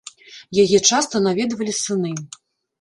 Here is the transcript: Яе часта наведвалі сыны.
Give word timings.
Яе 0.63 0.79
часта 0.89 1.23
наведвалі 1.27 1.79
сыны. 1.83 2.11